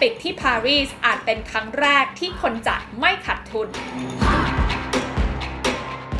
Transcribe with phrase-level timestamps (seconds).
[0.00, 3.68] ปิกที่ปารีสอาจเป็นครั้งแรกที่คนจัดไม่ขาดทุน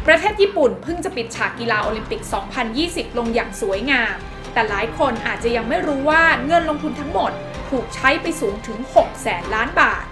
[0.07, 2.23] ประเทศญี่ปุ่นเพิ่งจะปิดฉากกีฬาโอลิมปิก
[2.71, 4.15] 2020 ลงอย่างสวยงาม
[4.53, 7.33] แต่หลายคนอาจจะยังไม่รู้ว่าเงินลงทุนทั้งหมด
[7.71, 10.05] ถูกใช้ไปสูงถึง 6 แสนล้านบาท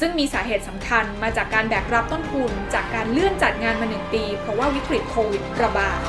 [0.00, 6.00] ซึ่งมีสาเหตุสำคัญมาจากการแบกรับต้นทุน จากการเลื่อนจัดงานมาหนึ่งปี เพราะว่าวิกฤตโควิดระบาด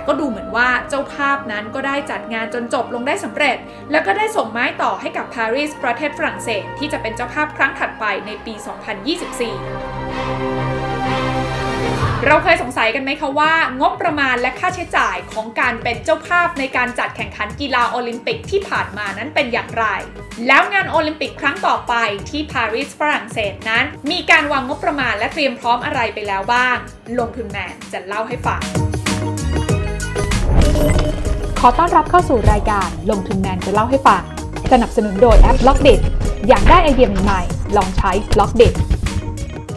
[0.00, 3.56] แต่ก็ดูเหมือนว่าเจ้าภาพนั้นก็ได้จัดงานจนจบลงได้สำเร็จ
[3.90, 8.64] แล้วก็ได้ส่งไม้ต่อให้กับปารีสประเทศฝรั่งเศส ที่จะเป็นเจ้าภาพครั้งถัดไปในปี 2024
[12.26, 19.86] เราเคยสงสัยกันไหมคะว่า งบประมาณและค่าใช้จ่ายของการเป็นเจ้าภาพในการจัดแข่งขันกีฬาโอลิมปิกที่ผ่านมานั้นเป็นอย่างไร
[20.46, 21.94] แล้วงานโอลิมปิกครั้งต่อไป
[22.30, 26.76] ที่ปารีสฝรั่งเศสนั้น มีการวางงบประมาณและเตรียมพร้อมอะไรไปแล้วบ้าง
[27.18, 28.62] ลงทุนแมนจะเล่าให้ฟัง
[31.64, 34.22] ขอต้อนรับเข้าสู่รายการลงทุนแมนจะเล่าให้ฟัง
[34.72, 35.94] สนับสนุนโดยแอป Blockdit
[36.48, 38.68] อยากได้ไอเดียใหม่ๆลองใช้ Blockdit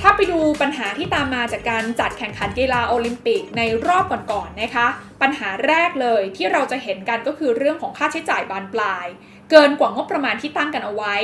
[0.02, 4.88] ถ้าไปดูปัญหาที่ตามมาจากการจัดแข่งขันกีฬาโอลิมปิกในรอบก่อนๆนนะคะ
[5.22, 9.08] ปัญหาแรกเลยที่เราจะเห็นกันก็คือเรื่องของค่าใช้จ่ายบานปลาย
[9.52, 11.16] เกินกว่างบประมาณที่ตั้งกันเอาไว้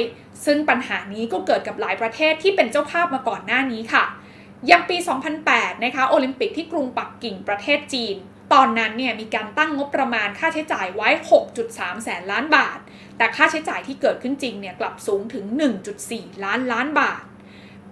[0.45, 4.03] ซึ่งปัญหานี้ก็เกิดกับหลายประเทศที่เป็นเจ้าภาพมาก่อนหน้านี้ค่ะ
[4.67, 4.97] อย่างปี
[5.39, 8.17] 2008 นะคะโอลิมปิกที่กรุงปักกิ่งประเทศจีน
[8.53, 11.09] ตอนนั้นเนี่ยมีการตั้งงบประมาณค่าใช้จ่ายไว้
[11.55, 12.79] 6.3 แสนล้านบาท
[13.17, 15.45] แต่ค่าใช้จ่ายที่เกิดขึ้นจริงเนี่ยกลับสูงถึง
[15.95, 17.23] 1.4 ล้านล้านบาท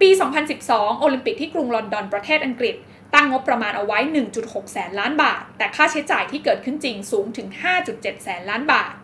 [0.00, 0.08] ปี
[0.54, 2.76] 2012 โอลิมปิกที่กรุงลอนดอนประเทศอังกฤษ
[3.14, 3.98] ตั้งงบประมาณเอาไว้
[4.36, 7.48] 1.6 แสนล้านบาท แต่ค่าใช้จ่ายที่เกิดขึ้นจริงสูงถึง
[7.86, 8.94] 5.7 แสนล้านบาท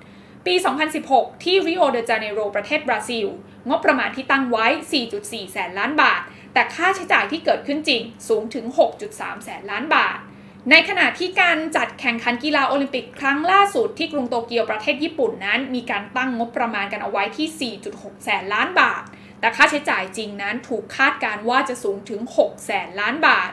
[0.47, 0.55] ปี
[0.99, 3.27] 2016 ที่ริโอเดจาเนโรประเทศบราซิล
[3.69, 4.67] งบประมาณที่ตั้งไว้
[5.11, 6.21] 4.4 แสนล้านบาท
[6.53, 8.65] แต่ค่าใช้จ่ายที่เกิดขึ้นจริงสูงถึง
[9.05, 10.19] 6.3 แสนล้านบาท
[10.71, 19.03] ในขณะที่การจัดแข่งขันกีฬาโอลิมปิกครั้งล่าสุดที่กรุงโตเกียวประเทศญี่ปุ่นนั้น มีการตั้งงบประมาณกันเอาไว้ที่ 4.6 แสนล้านบาท
[19.41, 23.53] แต่ค่าใช้จ่ายจริงนั้นถูกคาดการว่าจะสูงถึง 6 แสนล้านบาท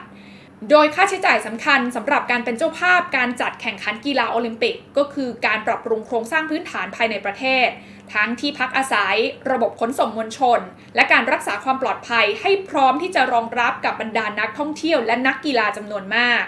[0.70, 7.68] โดยค่าใช้จ่ายสำคัญสำหรับการเป็นเจ้าภาพการจัดแข่งขันกีฬาโอลิมปิก ก็คือการปรับปรุงโครงสร้างพื้นฐานภายในประเทศ
[8.14, 9.16] ทั้งที่พักอาศัย
[9.50, 10.60] ระบบขนส่งมวลชน
[10.94, 16.44] และการรักษาความปลอดภัยให้พร้อมที่จะรองรับกับบรรดานักท่องเที่ยวและนักกีฬาจำนวนมาก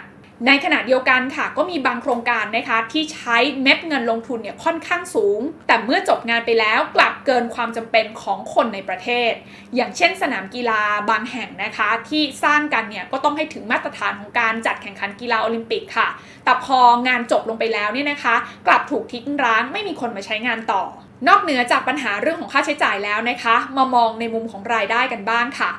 [0.46, 9.32] ในขณะเดียวกันค่ะ ก็มีบางโครงการนะคะที่ใช้เม็ดเงินลงทุนเนี่ยค่อนข้างสูง แต่เมื่อจบงานไปแล้วกลับเกินความจำเป็นของคนในประเทศ
[9.76, 16.08] อย่างเช่นสนามกีฬาบางแห่งนะคะ ที่สร้างกันเนี่ยก็ต้องให้ถึงมาตรฐานของการจัดแข่งขันกีฬาโอลิมปิกค่ะ
[16.44, 16.78] แต่พอ
[17.08, 18.34] งานจบลงไปแล้วเนี่ยนะคะ
[18.66, 20.82] กลับถูกทิ้งร้างไม่มีคนมาใช้งานต่อ
[21.28, 25.70] นอกเหนือจากปัญหาเรื่องของค่าใช้จ่ายแล้วนะคะ มามองในมุมของรายได้กันบ้างค่ะ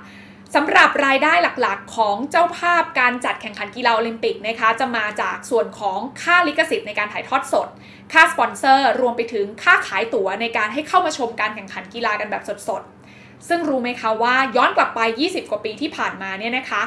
[0.54, 7.68] สำหรับรายได้หลักๆ ของเจ้าภาพการจัดแข่งขันกีฬาโอลิมปิกนะคะจะมาจากส่วนของค่าลิขสิทธิ์ในการถ่ายทอดสด
[8.14, 16.82] ค่าสปอนเซอร์รวมไปถึงค่าขายตั๋วในการให้เข้ามาชมการแข่งขันกีฬากันแบบสดๆ ซึ่งรู้ไหมคะว่าย้อนกลับไป 20 กว่าปีที่ผ่านมาเนี่ยนะคะ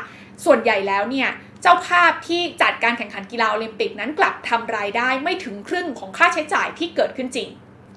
[0.44, 1.28] ส่วนใหญ่แล้วเนี่ย
[1.62, 7.48] เจ้าภาพที่จัดการแข่งขันกีฬาโอลิมปิกนั้นกลับทำรายได้ไม่ถึงครึ่งของค่าใช้จ่ายที่เกิดขึ้นจริง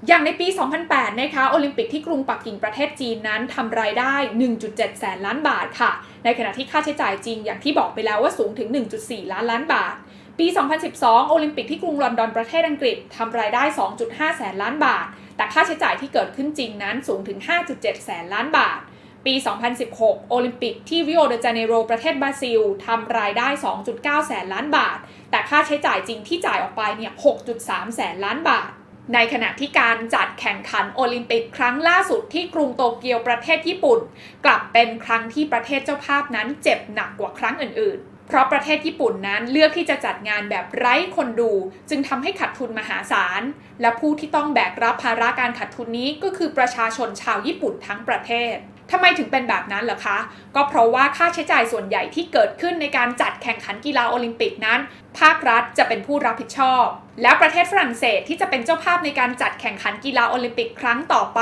[0.07, 0.47] อย่างในปี
[0.84, 4.13] 2008 นะคะ โอลิมปิกที่กรุงปักกิ่งประเทศจีนนั้นทำรายได้
[4.57, 5.91] 1.7 แสนล้านบาทค่ะ
[6.23, 8.69] ในขณะที่ค่าใช้จ่ายจริงอย่างที่บอกไปแล้วว่าสูงถึง
[9.01, 9.95] 1.4 ล้านล้านบาท
[10.40, 10.47] ปี
[10.88, 13.63] 2012 โอลิมปิกที่กรุงลอนดอนประเทศอังกฤษทำรายได้
[14.01, 17.40] 2.5 แสนล้านบาท แต่ค่าใช้จ่ายที่เกิดขึ้นจริงนั้นสูงถึง
[17.72, 18.79] 5.7 แสนล้านบาท
[19.25, 19.34] ปี
[19.81, 23.47] 2016 โอลิมปิกที่ริโอเดจาเนโรประเทศบราซิลทำรายได้
[23.88, 24.97] 2.9 แสนล้านบาท
[25.31, 27.11] แต่ค่าใช้จ่ายจริงที่จ่ายออกไปเนี่ย
[27.53, 28.72] 6.3 แสนล้านบาท
[29.13, 34.00] ในขณะที่การจัดแข่งขันโอลิมปิกครั้งล่าสุดที่กรุงโตเกียวประเทศญี่ปุ่น
[34.45, 41.51] กลับเป็นครั้งที่ประเทศเจ้าภาพนั้นเจ็บหนักกว่าครั้งอื่นๆ เพราะประเทศญี่ปุ่นนั้นเลือกที่จะจัดงานแบบไร้คนดู
[41.90, 43.41] จึงทำให้ขาดทุนมหาศาล
[43.81, 48.56] และผู้ที่ต้องแบกรับภาระการขาดทุนนี้ก็คือประชาชนชาวญี่ปุ่นทั้งประเทศ
[48.91, 50.18] ทำไมถึงเป็นแบบนั้นเหรอคะ
[50.56, 54.79] ก็เพราะว่าค่าใช้จ่ายส่วนใหญ่ที่เกิดขึ้นในการจัดแข่งขันกีฬาโอลิมปิกนั้น
[55.20, 56.85] ภาครัฐจะเป็นผู้รับผิดชอบ
[57.22, 61.41] แล้วประเทศฝรั่งเศสที่จะเป็นเจ้าภาพในการจัดแข่งขันกีฬาโอลิมปิกครั้งต่อไป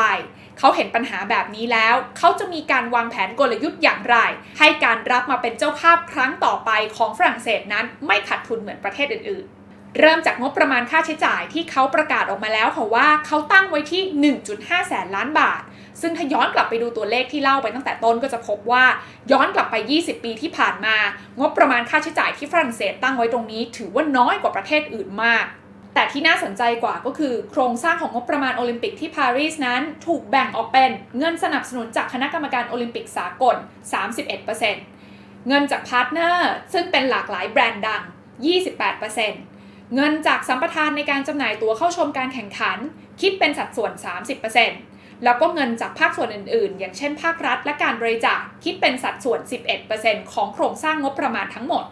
[0.60, 4.18] เขาเห็นปัญหาแบบนี้แล้ว เขาจะมีการวางแผนกลยุทธ์อย่างไร
[4.60, 15.62] ให้การรับมาเป็นเจ้าภาพครั้งต่อไปของฝรั่งเศสนั้นไม่ขาดทุนเหมือนประเทศอื่นๆ เริ่มจากงบประมาณค่าใช้จ่ายที่เขาประกาศออกมาแล้วค่ะว่าเขาตั้งไว้ที่ 1.5 แสนล้านบาท
[16.02, 18.86] ซึ่งถ้าย้อนกลับไปดูตัวเลขที่เล่าไปตั้งแต่ต้นก็จะพบว่า
[19.32, 20.96] ย้อนกลับไป 20 ปีที่ผ่านมา
[21.40, 25.46] งบประมาณค่าใช้จ่ายที่ฝรั่งเศสตั้งไว้ตรงนี้ ถือว่าน้อยกว่าประเทศอื่นมาก
[25.94, 33.56] แต่ที่น่าสนใจกว่าก็คือ โครงสร้างของงบประมาณโอลิมปิกที่ปารีสนั้นถูกแบ่งออกเป็นเงินสนับสนุนจากคณะกรรมการโอลิมปิกสากล
[34.72, 38.04] 31%เงินจาก partner ซึ่งเป็นหลากหลายแบรนด์ดัง
[38.80, 39.49] 28%
[39.96, 42.78] เงินจากสัมปทานในการจำหน่ายตั๋วเข้าชมการแข่งขัน
[43.22, 43.92] คิดเป็นสัดส่วน
[44.30, 49.40] 30%แแล้วก็เงินจากภาคส่วนอื่น ๆ อย่างเช่นภาครัฐและการบริจาคคิดเป็นสัดส่วน
[49.86, 51.84] 11%ของโครงสร้างงบประมาณทั้งหมด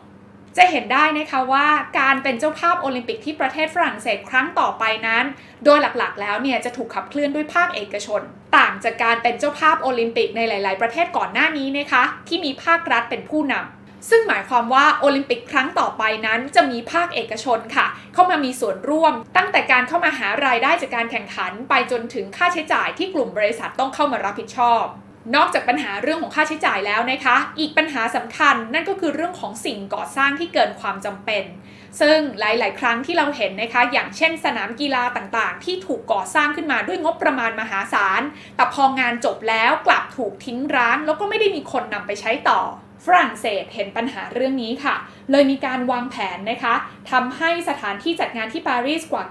[0.57, 1.67] จะเห็นได้นะคะว่า
[1.99, 5.25] การเป็นเจ้าภาพโอลิมปิกที่ประเทศฝรั่งเศสครั้งต่อไปนั้น
[5.65, 8.21] โดยหลักๆ แล้วเนี่ยจะถูกขับเคลื่อนด้วยภาคเอกชน
[8.57, 24.85] ต่างจากการเป็นเจ้าภาพโอลิมปิกในหลาย ๆ ประเทศก่อนหน้านี้นะคะที่มีภาครัฐเป็นผู้นำ ซึ่งหมายความว่าโอลิมปิกครั้งต่อไปนั้นจะมีภาคเอกชนค่ะ เข้ามามีส่วนร่วม ตั้งแต่การเข้ามาหารายได้จากการแข่งขัน ไปจนถึงค่าใช้จ่ายที่กลุ่มบริษัทต้องเข้ามารับผิดชอบ
[25.35, 31.43] นอกจากปัญหาเรื่องของค่าใช้จ่ายแล้วนะคะ อีกปัญหาสำคัญนั่นก็คือเรื่องของสิ่งก่อสร้างที่เกินความจำเป็น
[32.01, 38.21] ซึ่งหลาย ๆ ครั้งที่เราเห็นนะคะ อย่างเช่น สนามกีฬาต่าง ๆ ที่ถูกก่อสร้างขึ้นมาด้วยงบประมาณมหาศาล
[38.55, 42.61] แต่พองานจบแล้วกลับถูกทิ้งร้าง แล้วก็ไม่ได้มีคนนำไปใช้ต่อ
[43.05, 44.95] ฝรั่งเศสเห็นปัญหาเรื่องนี้ค่ะ
[45.31, 46.75] เลยมีการวางแผนนะคะ
[47.11, 49.23] ทำให้สถานที่จัดงานที่ปารีสกว่า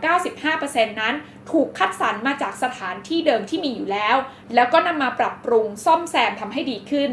[0.62, 1.14] 95%นั้น
[1.50, 4.16] ถูกคัดสรรมาจากสถานที่เดิมที่มีอยู่แล้ว
[4.54, 7.10] แล้วก็นำมาปรับปรุงซ่อมแซมทำให้ดีขึ้น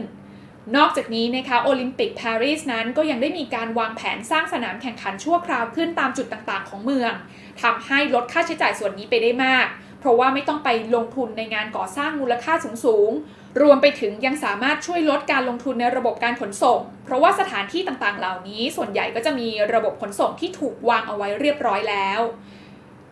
[0.76, 7.14] นอกจากนี้นะคะโอลิมปิกปารีสนั้นก็ยังได้มีการวางแผนสร้างสนามแข่งขันชั่วคราวขึ้นตามจุดต่างๆ ของเมือง
[7.62, 9.68] ทำให้ลดค่าใช้จ่ายส่วนนี้ไปได้มาก
[10.00, 12.54] เพราะว่าไม่ต้องไปลงทุนในงานก่อสร้างมูลค่า
[12.86, 22.22] สูงๆ รวมไปถึงยังสามารถช่วยลดการลงทุนในระบบการขนส่ง เพราะว่าสถานที่ต่างๆ เหล่านี้ ส่วนใหญ่ก็จะมีระบบขนส่งที่ถูกวางเอาไว้เรียบร้อยแล้ว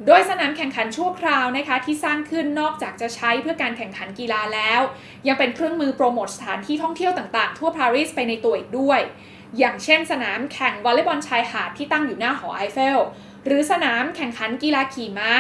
[0.06, 4.82] โดยสนามแข่งขันชั่วคราวนะคะที่สร้างขึ้นนอกจากจะใช้เพื่อการแข่งขันกีฬาแล้ว
[5.28, 9.02] ยังเป็นเครื่องมือโปรโมทสถานที่ท่องเที่ยวต่างๆ ทั่วปารีสไปในตัวอีกด้วย
[9.58, 13.00] อย่างเช่น สนามแข่งวอลเลย์บอลชายหาดที่ตั้งอยู่หน้าหอไอเฟล
[13.46, 15.32] หรือสนามแข่งขันกีฬาขี่ม้า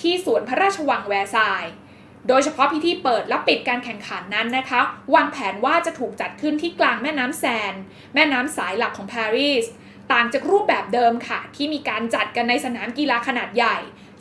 [0.00, 1.72] ที่สวนพระราชวังแวร์ซายน์
[2.28, 4.80] โดยเฉพาะพิธีเปิดและปิดการแข่งขันนั้นนะคะ
[5.14, 7.74] วางแผนว่าจะถูกจัดขึ้นที่กลางแม่น้ำแซน
[8.14, 9.66] แม่น้ำสายหลักของปารีส
[10.12, 13.76] ต่างจากรูปแบบเดิมค่ะ ที่มีการจัดกันในสนามกีฬาขนาดใหญ่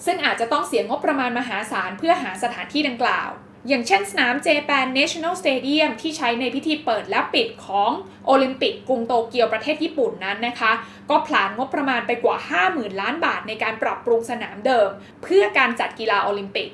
[0.05, 3.29] ซึ่งอาจจะต้องเสียงบประมาณมหาศาลเพื่อหาสถานที่ดังกล่าว
[3.67, 7.91] อย่างเช่นสนาม Japan National Stadium ที่ใช้ในพิธีเปิดและปิดของ
[8.25, 10.71] โอลิมปิกกรุงโตเกียวประเทศญี่ปุ่นนั้นนะคะ
[11.09, 12.37] ก็ผลานงบประมาณไปกว่า
[12.67, 14.89] 50,000 ล้านบาทในการปรับปรุงสนามเดิม
[15.23, 16.69] เพื่อการจัดกีฬาโอลิมปิก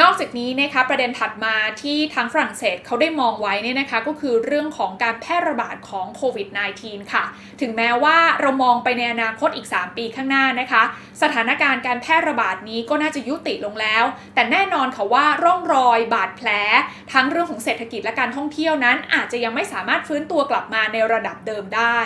[0.00, 6.48] นอกจากนี้นะคะประเด็นถัดมาที่ทางฝรั่งเศสเขาได้มองไว้เนี่ยนะคะก็คือเรื่องของการแพร่ระบาดของโควิด
[6.80, 7.24] -19 ค่ะ
[7.60, 10.82] ถึงแม้ว่าเรามองไปในอนาคตอีก 3 ปีข้างหน้านะคะ
[11.22, 14.04] สถานการณ์การแพร่ระบาดนี้ก็น่าจะยุติลงแล้ว
[14.34, 16.48] แต่แน่นอนค่ะว่าร่องรอยบาดแผล
[17.12, 21.98] ทั้งเรื่องของเศรษฐกิจและการท่องเที่ยวนั้น อาจจะยังไม่สามารถฟื้นตัวกลับมาในระดับเดิมได้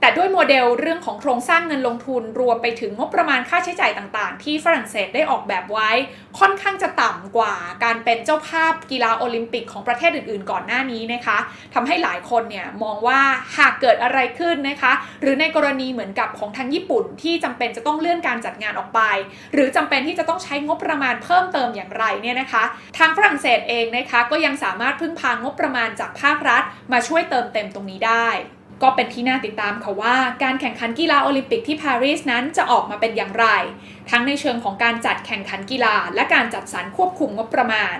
[0.00, 5.90] แต่ด้วยโมเดลเรื่องของโครงสร้างเงินลงทุนรวมไปถึงงบประมาณค่าใช้จ่ายต่างๆ ที่ฝรั่งเศสได้ออกแบบไว้
[6.38, 7.54] ค่อนข้างจะต่ำกว่า
[7.84, 11.38] การเป็นเจ้าภาพกีฬาโอลิมปิกของประเทศอื่นๆ ก่อนหน้านี้นะคะ
[11.74, 13.20] ทำให้หลายคนเนี่ยมองว่า
[13.56, 19.00] หากเกิดอะไรขึ้นนะคะ หรือในกรณีเหมือนกับของทางญี่ปุ่นที่จำเป็นจะต้องเลื่อนการจัดงานออกไป
[19.54, 22.64] หรือจำเป็นที่จะต้องใช้งบประมาณเพิ่มเติมอย่างไรเนี่ยนะคะ
[22.98, 26.62] ทางฝรั่งเศสเองนะคะก็ยังสามารถพึ่งพางบประมาณจากภาครัฐ
[26.92, 28.28] มาช่วยเติมเต็มตรงนี้ได้
[28.82, 33.46] ก็เป็นที่น่าติดตามค่ะว่าการแข่งขันกีฬาโอลิมปิกที่ปารีสนั้นจะออกมาเป็นอย่างไร
[34.10, 37.96] ทั้งในเชิงของการจัดแข่งขันกีฬา และการจัดสรรควบคุมงบประมาณ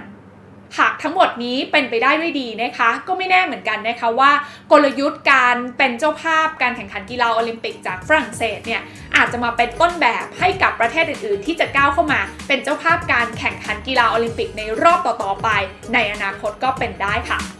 [0.78, 4.32] หากทั้งหมดนี้เป็นไปได้ด้วยดีนะคะ ก็ไม่แน่เหมือนกันนะคะว่า
[4.72, 8.82] กลยุทธ์การเป็นเจ้าภาพการแข่งขันกีฬาโอลิมปิกจากฝรั่งเศสเนี่ย
[9.16, 15.48] อาจจะมาเป็นต้นแบบให้กับประเทศอื่นๆ ที่จะก้าวเข้ามาเป็นเจ้าภาพการแข่งขันกีฬาโอลิมปิกในรอบต่อๆไป
[15.94, 17.59] ในอนาคตก็เป็นได้ค่ะ